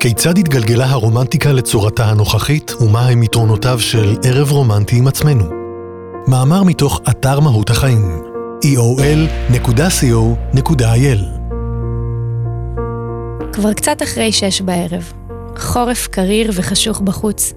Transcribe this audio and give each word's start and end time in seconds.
כיצד 0.00 0.38
התגלגלה 0.38 0.90
הרומנטיקה 0.90 1.52
לצורתה 1.52 2.04
הנוכחית, 2.04 2.72
ומה 2.80 3.08
הם 3.08 3.22
יתרונותיו 3.22 3.80
של 3.80 4.16
ערב 4.24 4.50
רומנטי 4.50 4.96
עם 4.96 5.08
עצמנו? 5.08 5.44
מאמר 6.26 6.62
מתוך 6.62 7.00
אתר 7.10 7.40
מהות 7.40 7.70
החיים, 7.70 8.22
eol.co.il 8.64 9.80
כבר 13.52 13.72
קצת 13.72 14.02
אחרי 14.02 14.32
שש 14.32 14.60
בערב. 14.60 15.12
חורף 15.58 16.06
קריר 16.06 16.50
וחשוך 16.54 17.00
בחוץ. 17.00 17.52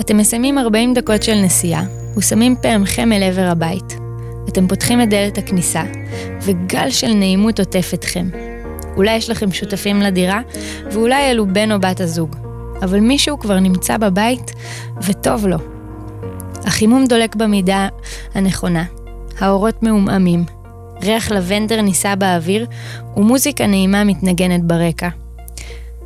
אתם 0.00 0.16
מסיימים 0.16 0.58
40 0.58 0.94
דקות 0.94 1.22
של 1.22 1.34
נסיעה, 1.34 1.84
ושמים 2.16 2.56
פעמכם 2.62 3.12
אל 3.12 3.22
עבר 3.22 3.48
הבית. 3.50 3.98
אתם 4.48 4.68
פותחים 4.68 5.02
את 5.02 5.10
דלת 5.10 5.38
הכניסה, 5.38 5.82
וגל 6.42 6.90
של 6.90 7.12
נעימות 7.12 7.58
עוטף 7.58 7.90
אתכם. 7.94 8.47
אולי 8.98 9.16
יש 9.16 9.30
לכם 9.30 9.52
שותפים 9.52 10.00
לדירה, 10.00 10.40
ואולי 10.92 11.30
אלו 11.30 11.46
בן 11.46 11.72
או 11.72 11.80
בת 11.80 12.00
הזוג. 12.00 12.36
אבל 12.82 13.00
מישהו 13.00 13.38
כבר 13.38 13.60
נמצא 13.60 13.96
בבית, 13.96 14.52
וטוב 15.02 15.46
לו. 15.46 15.58
החימום 16.64 17.06
דולק 17.06 17.36
במידה 17.36 17.88
הנכונה, 18.34 18.84
האורות 19.38 19.82
מעומעמים, 19.82 20.44
ריח 21.02 21.30
לבנדר 21.30 21.80
נישא 21.80 22.14
באוויר, 22.14 22.66
ומוזיקה 23.16 23.66
נעימה 23.66 24.04
מתנגנת 24.04 24.64
ברקע. 24.64 25.08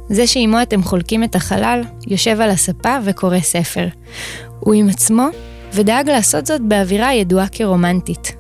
זה 0.08 0.26
שעימו 0.26 0.62
אתם 0.62 0.82
חולקים 0.82 1.24
את 1.24 1.34
החלל, 1.34 1.82
יושב 2.06 2.40
על 2.40 2.50
הספה 2.50 2.96
וקורא 3.04 3.40
ספר. 3.40 3.88
הוא 4.60 4.74
עם 4.74 4.88
עצמו, 4.88 5.26
ודאג 5.72 6.10
לעשות 6.10 6.46
זאת 6.46 6.60
באווירה 6.60 7.14
ידועה 7.14 7.48
כרומנטית. 7.48 8.36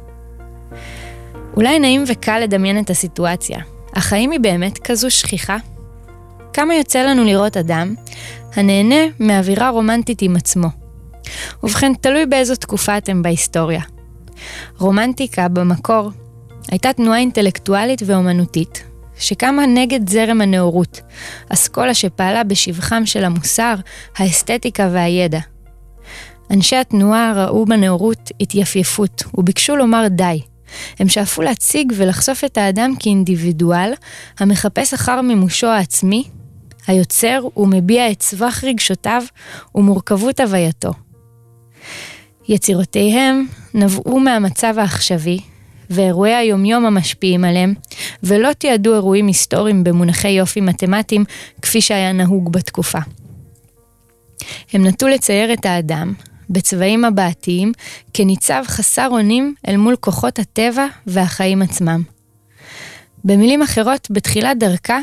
אולי 1.56 1.78
נעים 1.78 2.04
וקל 2.06 2.38
לדמיין 2.38 2.78
את 2.78 2.90
הסיטואציה, 2.90 3.58
אך 3.96 4.12
האם 4.12 4.30
היא 4.30 4.40
באמת 4.40 4.78
כזו 4.78 5.10
שכיחה? 5.10 5.56
כמה 6.52 6.74
יוצא 6.74 7.02
לנו 7.02 7.24
לראות 7.24 7.56
אדם 7.56 7.94
הנהנה 8.54 9.04
מאווירה 9.20 9.68
רומנטית 9.68 10.22
עם 10.22 10.36
עצמו? 10.36 10.68
ובכן, 11.62 11.92
תלוי 11.94 12.26
באיזו 12.26 12.56
תקופה 12.56 12.98
אתם 12.98 13.22
בהיסטוריה. 13.22 13.82
רומנטיקה, 14.78 15.48
במקור, 15.48 16.10
הייתה 16.70 16.92
תנועה 16.92 17.18
אינטלקטואלית 17.18 18.02
ואומנותית, 18.06 18.84
שקמה 19.18 19.66
נגד 19.66 20.08
זרם 20.08 20.40
הנאורות, 20.40 21.00
אסכולה 21.48 21.94
שפעלה 21.94 22.44
בשבחם 22.44 23.06
של 23.06 23.24
המוסר, 23.24 23.74
האסתטיקה 24.16 24.88
והידע. 24.92 25.40
אנשי 26.50 26.76
התנועה 26.76 27.32
ראו 27.36 27.64
בנאורות 27.64 28.30
התייפייפות, 28.40 29.22
וביקשו 29.34 29.76
לומר 29.76 30.08
די. 30.08 30.40
הם 30.98 31.08
שאפו 31.08 31.42
להציג 31.42 31.92
ולחשוף 31.96 32.44
את 32.44 32.58
האדם 32.58 32.94
כאינדיבידואל, 32.98 33.92
המחפש 34.38 34.94
אחר 34.94 35.20
מימושו 35.20 35.66
העצמי, 35.66 36.24
היוצר 36.86 37.44
ומביע 37.56 38.10
את 38.10 38.22
סבך 38.22 38.64
רגשותיו 38.66 39.22
ומורכבות 39.74 40.40
הווייתו. 40.40 40.92
יצירותיהם 42.48 43.46
נבעו 43.74 44.20
מהמצב 44.20 44.74
העכשווי, 44.78 45.38
ואירועי 45.90 46.34
היומיום 46.34 46.86
המשפיעים 46.86 47.44
עליהם, 47.44 47.74
ולא 48.22 48.52
תיעדו 48.52 48.94
אירועים 48.94 49.26
היסטוריים 49.26 49.84
במונחי 49.84 50.28
יופי 50.28 50.60
מתמטיים, 50.60 51.24
כפי 51.62 51.80
שהיה 51.80 52.12
נהוג 52.12 52.52
בתקופה. 52.52 52.98
הם 54.72 54.86
נטו 54.86 55.08
לצייר 55.08 55.52
את 55.52 55.66
האדם, 55.66 56.14
בצבעים 56.52 57.04
הבעתיים, 57.04 57.72
כניצב 58.14 58.64
חסר 58.66 59.08
אונים 59.10 59.54
אל 59.68 59.76
מול 59.76 59.96
כוחות 59.96 60.38
הטבע 60.38 60.86
והחיים 61.06 61.62
עצמם. 61.62 62.02
במילים 63.24 63.62
אחרות, 63.62 64.08
בתחילת 64.10 64.58
דרכה, 64.58 64.98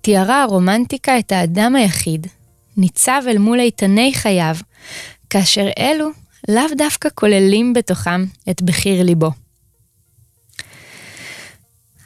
תיארה 0.00 0.42
הרומנטיקה 0.42 1.18
את 1.18 1.32
האדם 1.32 1.76
היחיד, 1.76 2.26
ניצב 2.76 3.22
אל 3.26 3.38
מול 3.38 3.60
איתני 3.60 4.12
חייו, 4.14 4.56
כאשר 5.30 5.68
אלו 5.78 6.08
לאו 6.48 6.64
דווקא 6.78 7.08
כוללים 7.14 7.72
בתוכם 7.72 8.24
את 8.50 8.62
בחיר 8.62 9.02
ליבו. 9.02 9.30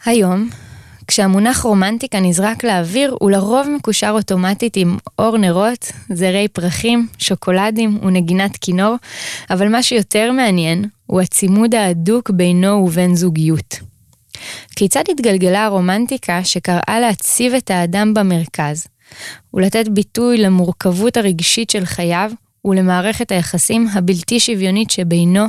היום, 0.04 0.49
כשהמונח 1.09 1.62
רומנטיקה 1.62 2.21
נזרק 2.21 2.65
לאוויר, 2.65 3.17
הוא 3.21 3.31
לרוב 3.31 3.69
מקושר 3.77 4.11
אוטומטית 4.11 4.77
עם 4.77 4.97
אור 5.19 5.39
נרות, 5.39 5.93
זרי 6.12 6.49
פרחים, 6.49 7.09
שוקולדים 7.19 7.99
ונגינת 8.03 8.56
כינור, 8.56 8.97
אבל 9.50 9.69
מה 9.69 9.83
שיותר 9.83 10.33
מעניין 10.33 10.84
הוא 11.06 11.21
הצימוד 11.21 11.75
ההדוק 11.75 12.31
בינו 12.31 12.84
ובין 12.87 13.17
זוגיות. 13.17 13.78
כיצד 14.77 15.03
התגלגלה 15.11 15.65
הרומנטיקה 15.65 16.44
שקראה 16.44 17.00
להציב 17.00 17.55
את 17.55 17.71
האדם 17.71 18.15
במרכז, 18.15 18.87
ולתת 19.55 19.88
ביטוי 19.88 20.38
למורכבות 20.38 21.17
הרגשית 21.17 21.71
של 21.71 21.84
חייו 21.84 22.31
ולמערכת 22.65 23.33
היחסים 23.33 23.88
הבלתי 23.93 24.41
שוויונית 24.41 24.91
שבינו 24.91 25.44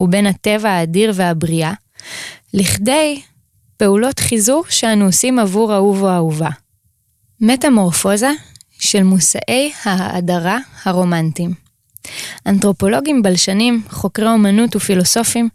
ובין 0.00 0.26
הטבע 0.26 0.70
האדיר 0.70 1.12
והבריאה, 1.14 1.72
לכדי 2.54 3.20
פעולות 3.84 4.18
חיזור 4.18 4.64
שאנו 4.68 5.04
עושים 5.04 5.38
עבור 5.38 5.74
אהוב 5.74 6.02
או 6.02 6.10
אהובה. 6.10 6.48
מטמורפוזה 7.40 8.30
של 8.78 9.02
מושאי 9.02 9.72
ההאדרה 9.84 10.58
הרומנטיים. 10.84 11.54
אנתרופולוגים 12.46 13.22
בלשנים, 13.22 13.82
חוקרי 13.88 14.28
אומנות 14.28 14.76
ופילוסופים, 14.76 15.48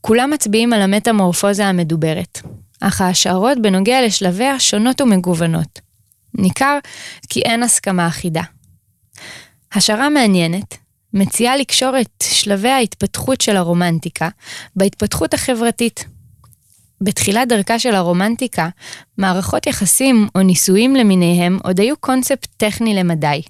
כולם 0.00 0.30
מצביעים 0.30 0.72
על 0.72 0.82
המטמורפוזה 0.82 1.66
המדוברת, 1.66 2.40
אך 2.80 3.00
ההשערות 3.00 3.62
בנוגע 3.62 4.06
לשלביה 4.06 4.60
שונות 4.60 5.00
ומגוונות. 5.00 5.80
ניכר 6.34 6.78
כי 7.28 7.42
אין 7.42 7.62
הסכמה 7.62 8.06
אחידה. 8.06 8.42
השערה 9.72 10.08
מעניינת 10.08 10.76
מציעה 11.14 11.56
לקשור 11.56 12.00
את 12.00 12.24
שלבי 12.24 12.70
ההתפתחות 12.70 13.40
של 13.40 13.56
הרומנטיקה 13.56 14.28
בהתפתחות 14.76 15.34
החברתית, 15.34 16.04
בתחילת 17.02 17.48
דרכה 17.48 17.78
של 17.78 17.94
הרומנטיקה, 17.94 18.68
מערכות 19.18 19.66
יחסים 19.66 20.28
או 20.34 20.42
נישואים 20.42 20.96
למיניהם 20.96 21.58
עוד 21.64 21.80
היו 21.80 21.96
קונספט 21.96 22.48
טכני 22.56 22.94
למדי. 22.94 23.42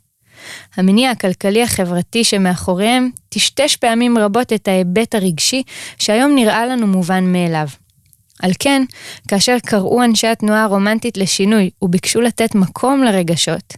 המניע 0.77 1.11
הכלכלי 1.11 1.63
החברתי 1.63 2.25
שמאחוריהם 2.25 3.11
טשטש 3.29 3.77
פעמים 3.77 4.19
רבות 4.19 4.53
את 4.53 4.69
ההיבט 4.69 5.15
הרגשי 5.15 5.63
שהיום 5.99 6.35
נראה 6.35 6.67
לנו 6.67 6.87
מובן 6.87 7.33
מאליו. 7.33 7.67
על 8.43 8.53
כן, 8.59 8.83
כאשר 9.29 9.57
קראו 9.67 10.05
אנשי 10.05 10.27
התנועה 10.27 10.63
הרומנטית 10.65 11.17
לשינוי 11.17 11.71
וביקשו 11.83 12.21
לתת 12.21 12.55
מקום 12.55 13.03
לרגשות, 13.03 13.75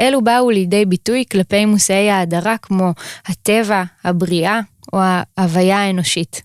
אלו 0.00 0.24
באו 0.24 0.50
לידי 0.50 0.84
ביטוי 0.84 1.24
כלפי 1.32 1.64
מושאי 1.64 2.10
ההדרה 2.10 2.56
כמו 2.58 2.92
הטבע, 3.26 3.82
הבריאה 4.04 4.60
או 4.92 4.98
ההוויה 5.02 5.78
האנושית. 5.78 6.42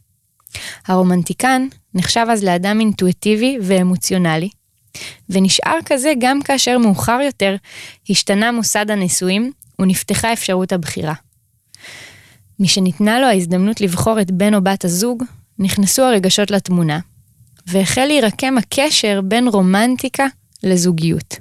הרומנטיקן 0.87 1.67
נחשב 1.95 2.25
אז 2.29 2.43
לאדם 2.43 2.79
אינטואיטיבי 2.79 3.57
ואמוציונלי, 3.61 4.49
ונשאר 5.29 5.77
כזה 5.85 6.13
גם 6.19 6.41
כאשר 6.41 6.77
מאוחר 6.77 7.19
יותר 7.25 7.55
השתנה 8.09 8.51
מוסד 8.51 8.91
הנישואים 8.91 9.51
ונפתחה 9.79 10.33
אפשרות 10.33 10.71
הבחירה. 10.71 11.13
משניתנה 12.59 13.19
לו 13.19 13.27
ההזדמנות 13.27 13.81
לבחור 13.81 14.21
את 14.21 14.31
בן 14.31 14.53
או 14.53 14.61
בת 14.63 14.85
הזוג, 14.85 15.23
נכנסו 15.59 16.03
הרגשות 16.03 16.51
לתמונה, 16.51 16.99
והחל 17.67 18.05
להירקם 18.05 18.57
הקשר 18.57 19.21
בין 19.23 19.47
רומנטיקה 19.47 20.25
לזוגיות. 20.63 21.35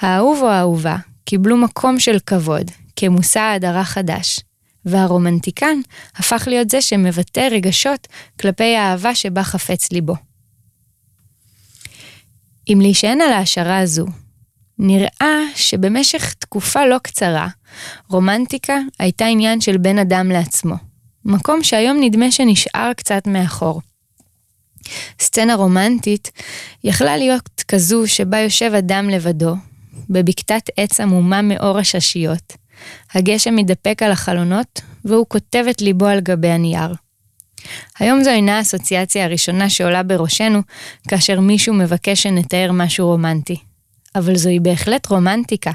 האהוב 0.00 0.38
או 0.42 0.48
האהובה 0.48 0.96
קיבלו 1.24 1.56
מקום 1.56 2.00
של 2.00 2.18
כבוד 2.26 2.70
כמושא 2.96 3.40
האדרה 3.40 3.84
חדש, 3.84 4.40
והרומנטיקן 4.84 5.78
הפך 6.16 6.44
להיות 6.46 6.70
זה 6.70 6.82
שמבטא 6.82 7.48
רגשות 7.50 8.08
כלפי 8.40 8.76
האהבה 8.76 9.14
שבה 9.14 9.42
חפץ 9.42 9.92
ליבו. 9.92 10.14
אם 12.68 12.78
להישען 12.80 13.20
על 13.20 13.32
ההשערה 13.32 13.78
הזו, 13.78 14.06
נראה 14.78 15.38
שבמשך 15.54 16.34
תקופה 16.34 16.86
לא 16.86 16.98
קצרה, 16.98 17.48
רומנטיקה 18.08 18.78
הייתה 18.98 19.24
עניין 19.24 19.60
של 19.60 19.76
בן 19.76 19.98
אדם 19.98 20.30
לעצמו, 20.30 20.74
מקום 21.24 21.62
שהיום 21.62 21.96
נדמה 22.00 22.30
שנשאר 22.30 22.92
קצת 22.96 23.26
מאחור. 23.26 23.82
סצנה 25.20 25.54
רומנטית 25.54 26.30
יכלה 26.84 27.16
להיות 27.16 27.64
כזו 27.68 28.06
שבה 28.06 28.38
יושב 28.38 28.72
אדם 28.78 29.10
לבדו, 29.10 29.54
בבקתת 30.10 30.70
עץ 30.76 31.00
עמומה 31.00 31.42
מאור 31.42 31.78
הששיות, 31.78 32.52
הגשם 33.14 33.56
מתדפק 33.56 34.02
על 34.02 34.12
החלונות, 34.12 34.80
והוא 35.04 35.26
כותב 35.28 35.64
את 35.70 35.80
ליבו 35.80 36.06
על 36.06 36.20
גבי 36.20 36.48
הנייר. 36.48 36.94
היום 37.98 38.24
זו 38.24 38.30
אינה 38.30 38.58
האסוציאציה 38.58 39.24
הראשונה 39.24 39.70
שעולה 39.70 40.02
בראשנו, 40.02 40.62
כאשר 41.08 41.40
מישהו 41.40 41.74
מבקש 41.74 42.22
שנתאר 42.22 42.70
משהו 42.72 43.06
רומנטי. 43.06 43.56
אבל 44.14 44.36
זוהי 44.36 44.60
בהחלט 44.60 45.06
רומנטיקה, 45.06 45.70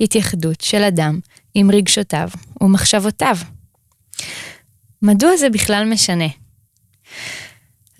התייחדות 0.00 0.60
של 0.60 0.82
אדם 0.82 1.20
עם 1.54 1.70
רגשותיו 1.70 2.28
ומחשבותיו. 2.60 3.36
מדוע 5.02 5.36
זה 5.36 5.50
בכלל 5.50 5.88
משנה? 5.92 6.28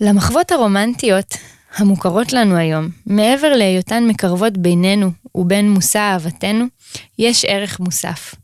למחוות 0.01 0.51
הרומנטיות, 0.51 1.33
המוכרות 1.77 2.33
לנו 2.33 2.55
היום, 2.55 2.89
מעבר 3.05 3.55
להיותן 3.55 4.07
מקרבות 4.07 4.57
בינינו 4.57 5.11
ובין 5.35 5.71
מושא 5.71 5.99
אהבתנו, 5.99 6.65
יש 7.19 7.45
ערך 7.45 7.79
מוסף. 7.79 8.35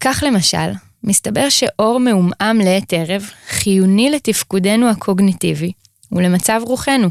כך 0.00 0.24
למשל, 0.26 0.70
מסתבר 1.04 1.48
שאור 1.48 2.00
מעומעם 2.00 2.58
לעת 2.58 2.92
ערב 2.92 3.30
חיוני 3.48 4.10
לתפקודנו 4.10 4.88
הקוגניטיבי 4.90 5.72
ולמצב 6.12 6.60
רוחנו. 6.64 7.08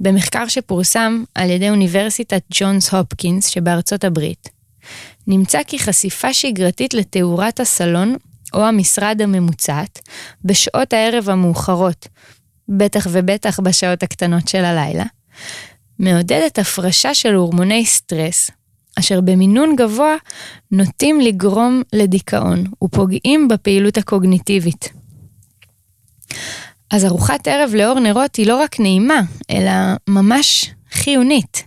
במחקר 0.00 0.48
שפורסם 0.48 1.24
על 1.34 1.50
ידי 1.50 1.70
אוניברסיטת 1.70 2.42
ג'ונס 2.52 2.94
הופקינס 2.94 3.46
שבארצות 3.46 4.04
הברית, 4.04 4.48
נמצא 5.26 5.62
כי 5.62 5.78
חשיפה 5.78 6.34
שגרתית 6.34 6.94
לתאורת 6.94 7.60
הסלון 7.60 8.16
או 8.54 8.66
המשרד 8.66 9.22
הממוצעת 9.22 9.98
בשעות 10.44 10.92
הערב 10.92 11.28
המאוחרות, 11.28 12.08
בטח 12.70 13.06
ובטח 13.10 13.60
בשעות 13.60 14.02
הקטנות 14.02 14.48
של 14.48 14.64
הלילה, 14.64 15.04
מעודדת 15.98 16.58
הפרשה 16.58 17.14
של 17.14 17.34
הורמוני 17.34 17.86
סטרס, 17.86 18.50
אשר 18.98 19.20
במינון 19.20 19.76
גבוה 19.76 20.14
נוטים 20.70 21.20
לגרום 21.20 21.82
לדיכאון 21.92 22.64
ופוגעים 22.84 23.48
בפעילות 23.48 23.98
הקוגניטיבית. 23.98 24.92
אז 26.90 27.04
ארוחת 27.04 27.48
ערב 27.48 27.74
לאור 27.74 28.00
נרות 28.00 28.36
היא 28.36 28.46
לא 28.46 28.56
רק 28.56 28.80
נעימה, 28.80 29.20
אלא 29.50 29.70
ממש 30.08 30.70
חיונית. 30.92 31.64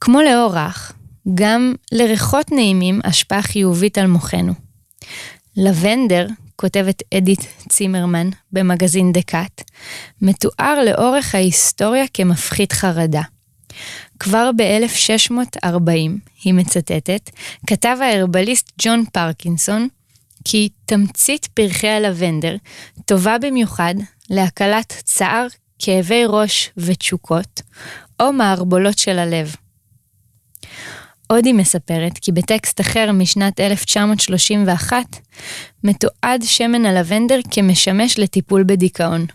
כמו 0.00 0.22
לאור 0.22 0.56
רך, 0.56 0.92
גם 1.34 1.74
לריחות 1.92 2.52
נעימים 2.52 3.00
השפעה 3.04 3.42
חיובית 3.42 3.98
על 3.98 4.06
מוחנו. 4.06 4.52
לבנדר, 5.56 6.26
כותבת 6.60 7.02
אדית 7.14 7.40
צימרמן 7.68 8.30
במגזין 8.52 9.12
דקאט, 9.12 9.62
מתואר 10.22 10.84
לאורך 10.86 11.34
ההיסטוריה 11.34 12.04
כמפחית 12.14 12.72
חרדה. 12.72 13.22
כבר 14.18 14.50
ב-1640, 14.56 15.90
היא 16.44 16.54
מצטטת, 16.54 17.30
כתב 17.66 17.96
ההרבליסט 18.00 18.72
ג'ון 18.82 19.04
פרקינסון 19.12 19.88
כי 20.44 20.68
תמצית 20.86 21.46
פרחי 21.54 21.88
הלבנדר 21.88 22.56
טובה 23.04 23.36
במיוחד 23.38 23.94
להקלת 24.30 25.02
צער, 25.04 25.46
כאבי 25.78 26.22
ראש 26.26 26.70
ותשוקות, 26.76 27.62
או 28.20 28.32
מערבולות 28.32 28.98
של 28.98 29.18
הלב. 29.18 29.54
עוד 31.30 31.46
היא 31.46 31.54
מספרת 31.54 32.18
כי 32.18 32.32
בטקסט 32.32 32.80
אחר 32.80 33.12
משנת 33.12 33.60
1931, 33.60 34.96
מתועד 35.84 36.42
שמן 36.42 36.86
הלבנדר 36.86 37.38
כמשמש 37.50 38.18
לטיפול 38.18 38.64
בדיכאון. 38.66 39.26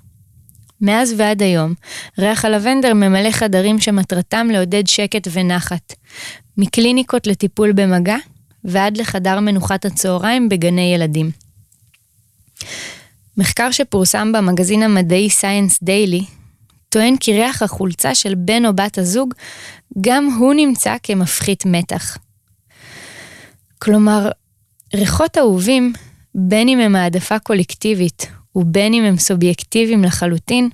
מאז 0.82 1.14
ועד 1.18 1.42
היום, 1.42 1.74
ריח 2.20 2.46
הלבנדר 2.46 2.94
ממלא 2.94 3.32
חדרים 3.32 3.80
שמטרתם 3.80 4.48
לעודד 4.52 4.88
שקט 4.88 5.28
ונחת, 5.32 5.94
מקליניקות 6.58 7.28
לטיפול 7.28 7.72
במגע 7.72 8.18
ועד 8.64 8.98
לחדר 8.98 9.40
מנוחת 9.40 9.86
הצהריים 9.86 10.50
בגני 10.50 10.94
ילדים. 10.96 11.32
מחקר 13.38 13.72
שפורסם 13.72 14.32
במגזין 14.32 14.84
המדעי 14.84 15.28
Science 15.28 15.86
Daily 15.86 16.43
טוען 16.94 17.18
כי 17.18 17.34
ריח 17.34 17.64
החולצה 17.64 18.16
של 18.16 18.36
בן 18.36 18.66
או 18.66 18.76
בת 18.76 18.98
הזוג 18.98 19.34
גם 20.02 20.26
הוא 20.40 20.54
נמצא 20.54 20.96
כמפחית 21.04 21.66
מתח. 21.66 22.18
כלומר, 23.80 24.30
ריחות 24.96 25.38
אהובים, 25.38 25.94
בין 26.36 26.70
אם 26.70 26.80
הם 26.80 26.96
העדפה 26.96 27.40
קולקטיבית 27.40 28.28
ובין 28.56 28.94
אם 28.94 29.04
הם 29.04 29.18
סובייקטיביים 29.18 30.04
לחלוטין, 30.04 30.70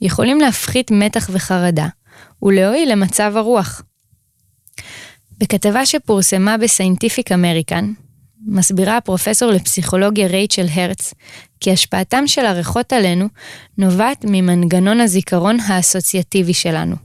יכולים 0.00 0.40
להפחית 0.40 0.90
מתח 0.90 1.30
וחרדה, 1.32 1.86
ולהועיל 2.42 2.92
למצב 2.92 3.32
הרוח. 3.36 3.82
בכתבה 5.38 5.86
שפורסמה 5.86 6.56
בסיינטיפיק 6.56 7.32
אמריקן, 7.32 7.92
מסבירה 8.46 8.96
הפרופסור 8.96 9.50
לפסיכולוגיה 9.50 10.26
רייצ'ל 10.26 10.66
הרץ, 10.74 11.14
כי 11.60 11.72
השפעתם 11.72 12.26
של 12.26 12.46
הריחות 12.46 12.92
עלינו 12.92 13.28
נובעת 13.78 14.24
ממנגנון 14.28 15.00
הזיכרון 15.00 15.60
האסוציאטיבי 15.60 16.54
שלנו. 16.54 16.96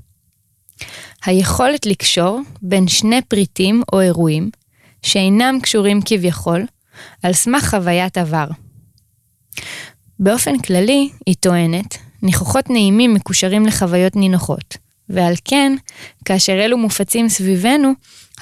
היכולת 1.26 1.86
לקשור 1.86 2.42
בין 2.62 2.88
שני 2.88 3.22
פריטים 3.22 3.84
או 3.94 4.02
אירועים, 4.02 4.50
שאינם 5.02 5.60
קשורים 5.62 6.00
כביכול, 6.06 6.66
על 7.24 7.34
סמך 7.34 7.70
חוויית 7.70 8.18
עבר. 8.18 8.48
באופן 10.20 10.60
כללי, 10.60 11.10
היא 11.26 11.36
טוענת, 11.40 11.98
ניחוחות 12.22 12.70
נעימים 12.70 13.14
מקושרים 13.14 13.66
לחוויות 13.66 14.16
נינוחות, 14.16 14.78
ועל 15.10 15.34
כן, 15.46 15.76
כאשר 16.26 16.54
אלו 16.54 16.78
מופצים 16.78 17.30
סביבנו, 17.30 17.94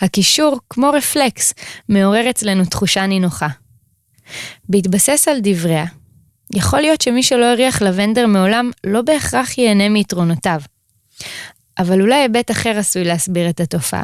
הקישור, 0.01 0.59
כמו 0.69 0.89
רפלקס, 0.89 1.53
מעורר 1.89 2.29
אצלנו 2.29 2.65
תחושה 2.65 3.05
נינוחה. 3.05 3.47
בהתבסס 4.69 5.27
על 5.27 5.37
דבריה, 5.43 5.85
יכול 6.55 6.79
להיות 6.81 7.01
שמי 7.01 7.23
שלא 7.23 7.45
הריח 7.45 7.81
לבנדר 7.81 8.27
מעולם 8.27 8.71
לא 8.83 9.01
בהכרח 9.01 9.57
ייהנה 9.57 9.89
מיתרונותיו, 9.89 10.61
אבל 11.79 12.01
אולי 12.01 12.15
היבט 12.15 12.51
אחר 12.51 12.77
עשוי 12.77 13.03
להסביר 13.03 13.49
את 13.49 13.59
התופעה. 13.59 14.03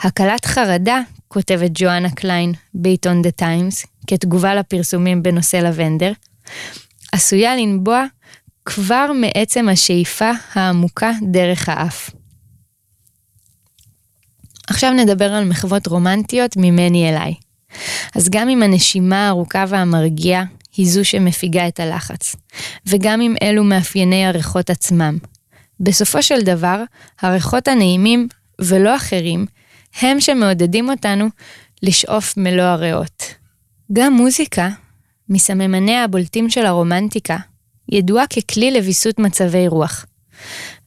הקלת 0.00 0.44
חרדה, 0.44 1.00
כותבת 1.28 1.70
ג'ואנה 1.74 2.10
קליין 2.10 2.52
בעיתון 2.74 3.22
דה 3.22 3.30
טיימס, 3.30 3.86
כתגובה 4.06 4.54
לפרסומים 4.54 5.22
בנושא 5.22 5.56
לבנדר, 5.56 6.12
עשויה 7.12 7.56
לנבוע 7.56 8.04
כבר 8.64 9.10
מעצם 9.14 9.68
השאיפה 9.68 10.30
העמוקה 10.54 11.10
דרך 11.22 11.68
האף. 11.68 12.10
עכשיו 14.78 14.92
נדבר 14.92 15.32
על 15.32 15.44
מחוות 15.44 15.86
רומנטיות 15.86 16.56
ממני 16.56 17.08
אליי. 17.10 17.34
אז 18.14 18.28
גם 18.30 18.48
אם 18.48 18.62
הנשימה 18.62 19.26
הארוכה 19.26 19.64
והמרגיעה 19.68 20.44
היא 20.76 20.90
זו 20.90 21.04
שמפיגה 21.04 21.68
את 21.68 21.80
הלחץ, 21.80 22.36
וגם 22.86 23.20
אם 23.20 23.34
אלו 23.42 23.64
מאפייני 23.64 24.26
הריחות 24.26 24.70
עצמם. 24.70 25.18
בסופו 25.80 26.22
של 26.22 26.40
דבר, 26.42 26.82
הריחות 27.20 27.68
הנעימים, 27.68 28.28
ולא 28.60 28.96
אחרים, 28.96 29.46
הם 30.00 30.20
שמעודדים 30.20 30.90
אותנו 30.90 31.28
לשאוף 31.82 32.36
מלוא 32.36 32.64
הריאות. 32.64 33.22
גם 33.92 34.12
מוזיקה, 34.12 34.68
מסממניה 35.28 36.04
הבולטים 36.04 36.50
של 36.50 36.66
הרומנטיקה, 36.66 37.36
ידועה 37.88 38.26
ככלי 38.26 38.70
לוויסות 38.70 39.18
מצבי 39.18 39.68
רוח. 39.68 40.06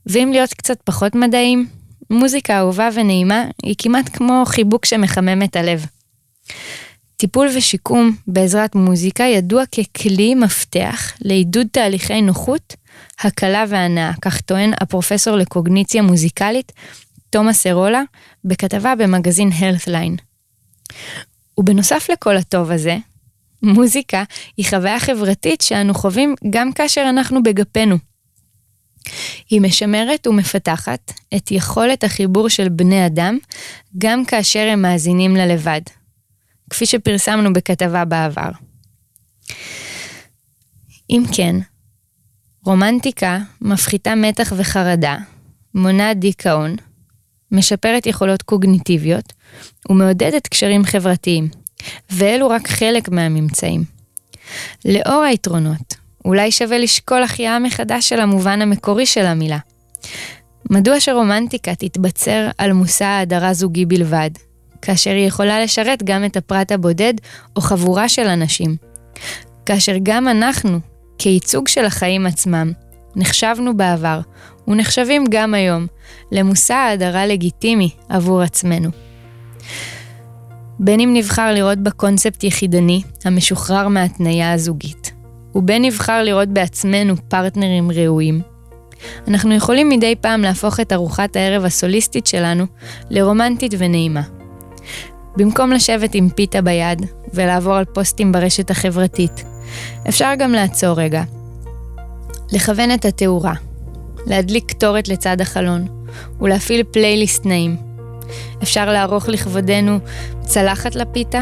ואם 0.06 0.30
להיות 0.32 0.54
קצת 0.54 0.82
פחות 0.84 1.16
מדעיים, 1.16 1.81
מוזיקה 2.12 2.60
אהובה 2.60 2.90
ונעימה 2.94 3.46
היא 3.64 3.76
כמעט 3.78 4.10
כמו 4.14 4.44
חיבוק 4.46 4.86
שמחמם 4.86 5.44
את 5.44 5.56
הלב. 5.56 5.86
טיפול 7.18 7.48
ושיקום 7.56 8.16
בעזרת 8.28 8.76
מוזיקה 8.76 9.24
ידוע 9.24 9.64
ככלי 9.66 10.36
מפתח 10.36 11.14
לעידוד 11.22 11.68
תהליכי 11.72 12.22
נוחות, 12.22 12.76
הקלה 13.20 13.66
והנאה, 13.68 14.12
כך 14.22 14.42
טוען 14.42 14.72
הפרופסור 14.82 15.36
לקוגניציה 15.36 16.02
מוזיקלית 16.02 16.72
תומאס 17.30 17.68
ארולה 17.68 18.02
בכתבה 18.46 18.96
במגזין 18.96 19.50
Healthline. 19.50 20.22
ובנוסף 21.58 22.10
לכל 22.12 22.38
הטוב 22.38 22.72
הזה, 22.72 22.98
מוזיקה 23.64 24.24
היא 24.58 24.66
חוויה 24.70 25.00
חברתית 25.00 25.62
שאנו 25.62 25.94
חווים 25.94 26.36
גם 26.50 26.74
כאשר 26.74 27.06
אנחנו 27.10 27.44
בגפנו. 27.44 28.11
היא 29.50 29.62
משמרת 29.62 30.28
ומפתחת 30.28 31.14
את 31.36 31.52
יכולת 31.52 32.04
החיבור 32.04 32.50
של 32.50 32.70
בני 32.70 33.06
אדם 33.06 33.38
גם 33.98 34.26
כאשר 34.26 34.68
הם 34.72 34.82
מאזינים 34.82 35.36
לה 35.36 35.46
לבד, 35.46 35.82
כפי 36.70 36.86
שפרסמנו 36.86 37.54
בכתבה 37.54 38.06
בעבר. 38.06 38.50
אם 41.10 41.24
כן, 41.36 41.56
רומנטיקה 42.66 43.40
מפחיתה 43.62 44.16
מתח 44.16 44.54
וחרדה, 44.58 45.18
מונעת 45.74 46.20
דיכאון, 46.20 46.76
משפרת 47.52 48.06
יכולות 48.06 48.42
קוגניטיביות 48.42 49.34
ומעודדת 49.90 50.48
קשרים 50.48 50.84
חברתיים, 50.84 51.50
ואלו 52.10 52.50
רק 52.50 52.68
חלק 52.68 53.10
מהממצאים. 53.10 53.84
לאור 54.86 55.22
היתרונות, 55.22 55.96
אולי 56.26 56.52
שווה 56.52 56.78
לשקול 56.78 57.24
החייאה 57.24 57.60
מחדש 57.60 58.10
של 58.10 58.20
המובן 58.20 58.62
המקורי 58.62 59.06
של 59.06 59.26
המילה. 59.26 59.58
מדוע 60.70 61.00
שרומנטיקה 61.00 61.76
תתבצר 61.76 62.50
על 62.58 62.74
מושא 62.74 63.06
ההדרה 63.06 63.54
זוגי 63.54 63.86
בלבד, 63.86 64.30
כאשר 64.82 65.12
היא 65.12 65.28
יכולה 65.28 65.64
לשרת 65.64 66.04
גם 66.04 66.26
את 66.26 66.38
הפרט 66.38 66.72
הבודד 66.72 67.14
או 67.56 67.62
חבורה 67.62 68.10
של 68.10 68.28
אנשים? 68.28 68.76
כאשר 69.66 69.96
גם 70.04 70.28
אנחנו, 70.28 70.80
כייצוג 71.18 71.68
של 71.68 71.86
החיים 71.86 72.26
עצמם, 72.26 72.72
נחשבנו 73.16 73.78
בעבר, 73.78 74.20
ונחשבים 74.68 75.26
גם 75.30 75.54
היום, 75.54 75.88
למושא 76.32 76.74
ההדרה 76.74 77.26
לגיטימי 77.26 77.90
עבור 78.10 78.42
עצמנו. 78.42 78.90
בין 80.80 81.00
אם 81.00 81.14
נבחר 81.14 81.54
לראות 81.54 81.78
בקונספט 81.78 82.44
יחידני, 82.44 83.02
המשוחרר 83.26 83.88
מהתניה 83.88 84.54
הזוגית, 84.54 85.01
ובין 85.56 85.86
נבחר 85.86 86.24
לראות 86.24 86.50
בעצמנו 86.50 87.14
פרטנרים 87.28 87.92
ראויים, 87.92 88.42
אנחנו 89.28 89.54
יכולים 89.54 89.90
מדי 89.90 90.16
פעם 90.22 90.42
להפוך 90.42 90.80
את 90.80 90.94
ארוחת 90.94 91.36
הערב 91.36 91.66
הסוליסטית 91.66 92.28
שלנו 92.28 92.66
לרומנטית 93.10 93.74
ונעימה. 93.78 94.22
במקום 95.38 95.72
לשבת 95.72 96.16
עם 96.16 96.30
פיתה 96.30 96.62
ביד 96.62 97.06
ולעבור 97.34 97.74
על 97.74 97.86
פוסטים 97.86 98.32
ברשת 98.32 98.72
החברתית, 98.72 99.44
אפשר 100.10 100.34
גם 100.38 100.52
לעצור 100.52 101.00
רגע. 101.02 101.24
לכוון 102.52 102.94
את 102.94 103.06
התאורה, 103.06 103.54
להדליק 104.26 104.66
קטורת 104.66 105.08
לצד 105.08 105.42
החלון 105.42 105.88
ולהפעיל 106.42 106.84
פלייליסט 106.84 107.46
נעים. 107.46 107.78
אפשר 108.64 108.92
לערוך 108.92 109.30
לכבודנו 109.30 110.00
צלחת 110.42 110.96
לפיתה 110.96 111.40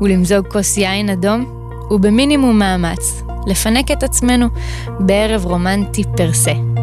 ולמזוג 0.00 0.46
כוס 0.48 0.76
יין 0.76 1.10
אדום, 1.10 1.55
ובמינימום 1.90 2.58
מאמץ, 2.58 3.22
לפנק 3.46 3.90
את 3.90 4.02
עצמנו 4.02 4.46
בערב 5.00 5.44
רומנטי 5.44 6.04
פרסה. 6.16 6.75